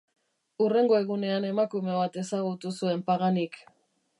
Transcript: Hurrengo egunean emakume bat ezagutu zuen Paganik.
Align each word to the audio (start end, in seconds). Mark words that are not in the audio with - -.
Hurrengo 0.63 0.95
egunean 0.99 1.45
emakume 1.49 1.99
bat 1.99 2.19
ezagutu 2.25 2.75
zuen 2.81 3.05
Paganik. 3.11 3.63